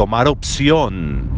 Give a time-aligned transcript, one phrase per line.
[0.00, 1.28] tomar opción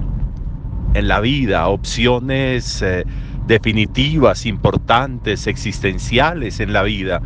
[0.94, 3.04] en la vida, opciones eh,
[3.48, 7.20] definitivas, importantes, existenciales en la vida,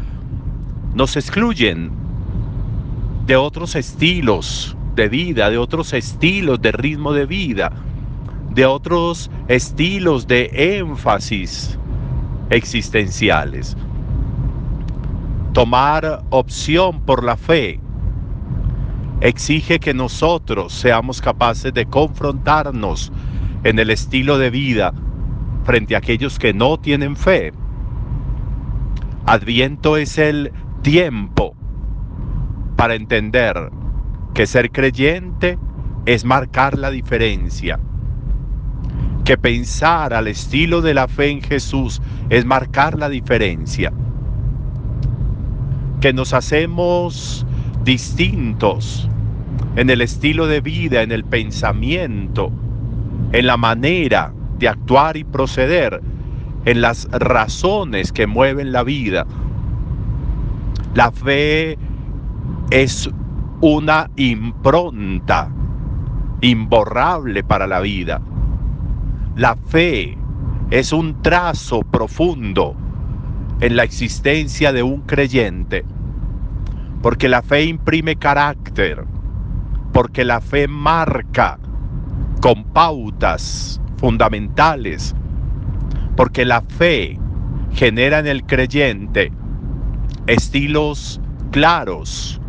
[0.94, 1.90] nos excluyen
[3.26, 7.70] de otros estilos de vida, de otros estilos de ritmo de vida,
[8.54, 11.78] de otros estilos de énfasis
[12.48, 13.76] existenciales.
[15.52, 17.78] Tomar opción por la fe
[19.20, 23.12] exige que nosotros seamos capaces de confrontarnos
[23.64, 24.92] en el estilo de vida
[25.64, 27.52] frente a aquellos que no tienen fe.
[29.26, 30.52] Adviento es el
[30.82, 31.56] tiempo
[32.76, 33.70] para entender
[34.34, 35.58] que ser creyente
[36.04, 37.80] es marcar la diferencia,
[39.24, 43.92] que pensar al estilo de la fe en Jesús es marcar la diferencia,
[46.00, 47.44] que nos hacemos
[47.86, 49.08] distintos
[49.76, 52.50] en el estilo de vida, en el pensamiento,
[53.32, 56.02] en la manera de actuar y proceder,
[56.64, 59.24] en las razones que mueven la vida.
[60.94, 61.78] La fe
[62.70, 63.08] es
[63.60, 65.48] una impronta
[66.40, 68.20] imborrable para la vida.
[69.36, 70.18] La fe
[70.70, 72.74] es un trazo profundo
[73.60, 75.84] en la existencia de un creyente
[77.02, 79.04] porque la fe imprime carácter,
[79.92, 81.58] porque la fe marca
[82.40, 85.14] con pautas fundamentales,
[86.16, 87.18] porque la fe
[87.72, 89.32] genera en el creyente
[90.26, 92.40] estilos claros,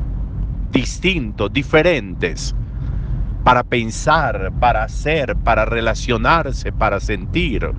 [0.71, 2.55] distintos, diferentes,
[3.43, 7.71] para pensar, para hacer, para relacionarse, para sentir,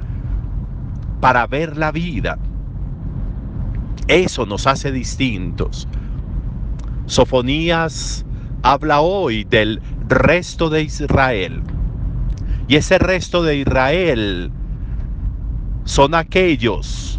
[1.20, 2.38] para ver la vida.
[4.06, 5.86] Eso nos hace distintos.
[7.08, 8.26] Sofonías
[8.62, 11.62] habla hoy del resto de Israel.
[12.68, 14.52] Y ese resto de Israel
[15.84, 17.18] son aquellos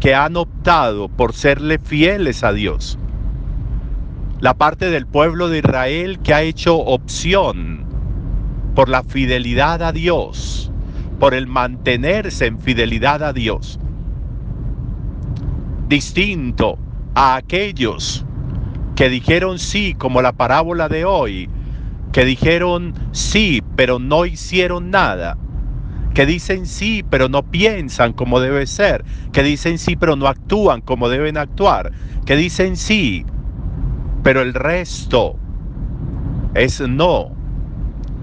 [0.00, 2.98] que han optado por serle fieles a Dios.
[4.40, 7.84] La parte del pueblo de Israel que ha hecho opción
[8.74, 10.72] por la fidelidad a Dios,
[11.20, 13.78] por el mantenerse en fidelidad a Dios.
[15.86, 16.78] Distinto
[17.14, 18.24] a aquellos
[18.96, 21.48] que dijeron sí, como la parábola de hoy,
[22.12, 25.38] que dijeron sí, pero no hicieron nada,
[26.14, 30.82] que dicen sí, pero no piensan como debe ser, que dicen sí, pero no actúan
[30.82, 31.92] como deben actuar,
[32.26, 33.24] que dicen sí,
[34.22, 35.36] pero el resto
[36.54, 37.30] es no,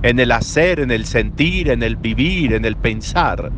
[0.04, 3.52] en el hacer, en el sentir, en el vivir, en el pensar.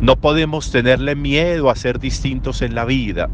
[0.00, 3.28] No podemos tenerle miedo a ser distintos en la vida.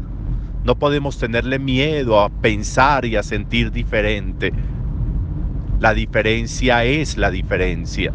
[0.65, 4.51] No podemos tenerle miedo a pensar y a sentir diferente.
[5.79, 8.11] La diferencia es la diferencia.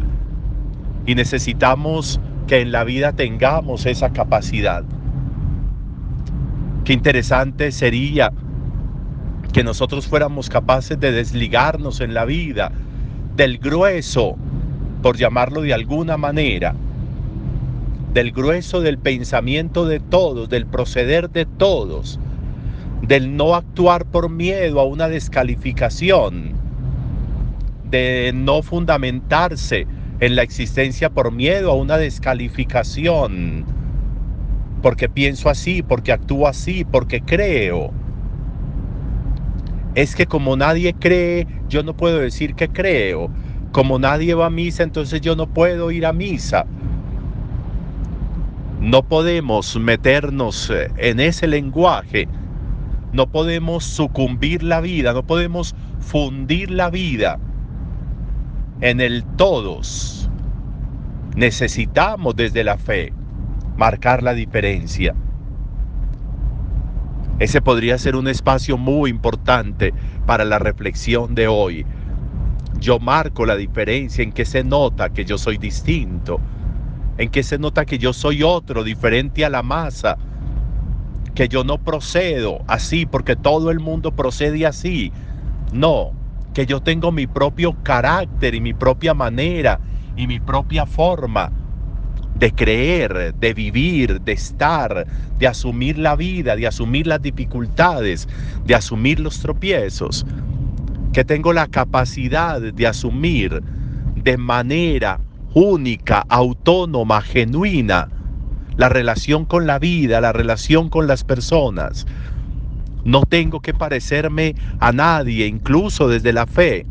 [1.05, 4.83] Y necesitamos que en la vida tengamos esa capacidad.
[6.83, 8.33] Qué interesante sería
[9.53, 12.73] que nosotros fuéramos capaces de desligarnos en la vida
[13.37, 14.35] del grueso,
[15.01, 16.75] por llamarlo de alguna manera,
[18.13, 22.19] del grueso del pensamiento de todos, del proceder de todos,
[23.11, 26.53] del no actuar por miedo a una descalificación,
[27.83, 29.85] de no fundamentarse
[30.21, 33.65] en la existencia por miedo a una descalificación,
[34.81, 37.91] porque pienso así, porque actúo así, porque creo.
[39.93, 43.29] Es que como nadie cree, yo no puedo decir que creo.
[43.73, 46.65] Como nadie va a misa, entonces yo no puedo ir a misa.
[48.79, 52.29] No podemos meternos en ese lenguaje
[53.13, 57.39] no podemos sucumbir la vida, no podemos fundir la vida
[58.81, 60.29] en el todos.
[61.35, 63.13] Necesitamos desde la fe
[63.77, 65.15] marcar la diferencia.
[67.39, 69.93] Ese podría ser un espacio muy importante
[70.25, 71.85] para la reflexión de hoy.
[72.79, 76.39] Yo marco la diferencia en que se nota que yo soy distinto,
[77.17, 80.17] en que se nota que yo soy otro, diferente a la masa,
[81.41, 85.11] que yo no procedo así porque todo el mundo procede así.
[85.73, 86.11] No,
[86.53, 89.79] que yo tengo mi propio carácter y mi propia manera
[90.15, 91.51] y mi propia forma
[92.35, 95.07] de creer, de vivir, de estar,
[95.39, 98.27] de asumir la vida, de asumir las dificultades,
[98.63, 100.27] de asumir los tropiezos.
[101.11, 103.63] Que tengo la capacidad de asumir
[104.15, 105.19] de manera
[105.55, 108.09] única, autónoma, genuina,
[108.77, 112.07] la relación con la vida, la relación con las personas,
[113.03, 116.85] No tengo que parecerme a nadie, incluso desde la fe.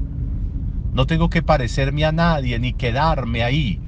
[0.93, 3.81] No tengo que parecerme a nadie ni quedarme ahí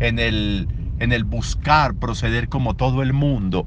[0.00, 3.66] en el, en el buscar proceder como todo el mundo.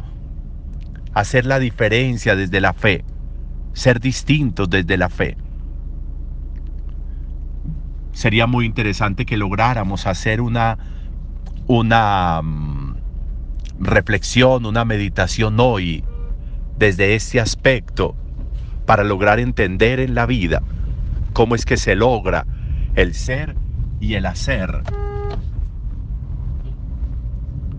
[1.13, 3.05] Hacer la diferencia desde la fe.
[3.73, 5.37] Ser distintos desde la fe.
[8.11, 10.77] Sería muy interesante que lográramos hacer una,
[11.67, 12.76] una mm,
[13.79, 16.03] reflexión, una meditación hoy
[16.77, 18.15] desde este aspecto
[18.85, 20.61] para lograr entender en la vida
[21.33, 22.45] cómo es que se logra
[22.95, 23.55] el ser
[23.99, 24.81] y el hacer.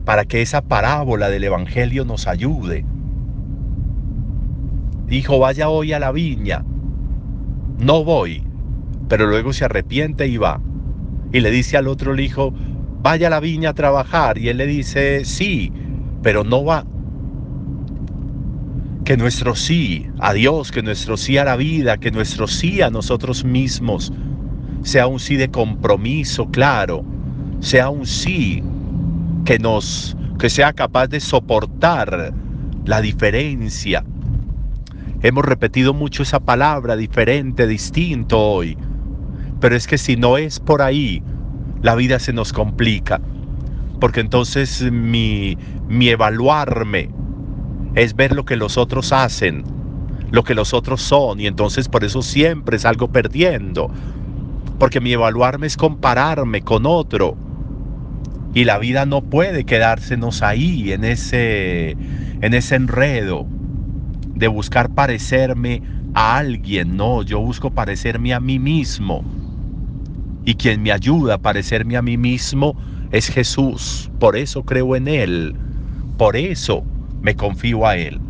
[0.05, 2.85] Para que esa parábola del Evangelio nos ayude.
[5.07, 6.65] Dijo, vaya hoy a la viña.
[7.79, 8.43] No voy,
[9.09, 10.61] pero luego se arrepiente y va.
[11.33, 12.55] Y le dice al otro el hijo,
[13.03, 14.39] vaya a la viña a trabajar.
[14.39, 15.73] Y él le dice, sí,
[16.23, 16.85] pero no va
[19.05, 22.91] que nuestro sí a Dios, que nuestro sí a la vida, que nuestro sí a
[22.91, 24.13] nosotros mismos
[24.83, 27.05] sea un sí de compromiso claro,
[27.61, 28.63] sea un sí
[29.47, 32.35] que nos que sea capaz de soportar
[32.85, 34.05] la diferencia.
[35.23, 38.77] Hemos repetido mucho esa palabra diferente, distinto hoy.
[39.59, 41.23] Pero es que si no es por ahí,
[41.83, 43.21] la vida se nos complica.
[44.01, 45.59] Porque entonces mi,
[45.89, 47.11] mi evaluarme,
[47.95, 49.65] es ver lo que los otros hacen,
[50.31, 53.91] lo que los otros son, y entonces por eso siempre salgo perdiendo.
[54.79, 57.37] Porque mi evaluarme es compararme con otro.
[58.55, 61.97] Y la vida no puede quedársenos ahí en ese,
[62.41, 63.47] en ese enredo
[64.35, 65.83] de buscar parecerme
[66.15, 66.97] a alguien.
[66.97, 69.25] No, yo busco parecerme a mí mismo.
[70.45, 72.77] Y quien me ayuda a parecerme a mí mismo
[73.11, 74.11] es Jesús.
[74.19, 75.55] Por eso creo en Él.
[76.17, 76.85] Por eso
[77.23, 78.21] me confío a Él.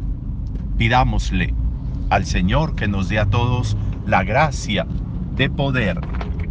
[0.76, 1.54] Pidámosle
[2.10, 3.76] al Señor que nos dé a todos
[4.06, 4.86] la gracia
[5.36, 6.00] de poder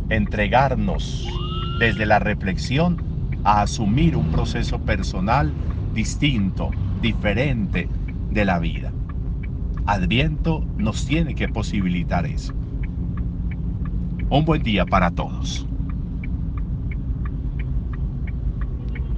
[0.10, 1.28] entregarnos
[1.80, 2.98] desde la reflexión
[3.44, 5.54] a asumir un proceso personal
[5.94, 6.72] distinto,
[7.02, 7.90] diferente
[8.32, 8.92] de la vida.
[9.86, 12.54] Adviento nos tiene que posibilitar eso.
[14.30, 15.66] Un buen día para todos.